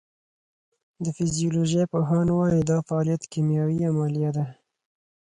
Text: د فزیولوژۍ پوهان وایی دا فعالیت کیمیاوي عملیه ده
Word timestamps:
د 1.03 1.05
فزیولوژۍ 1.17 1.83
پوهان 1.91 2.27
وایی 2.37 2.61
دا 2.69 2.77
فعالیت 2.87 3.23
کیمیاوي 3.31 3.79
عملیه 3.91 4.31
ده 4.37 4.45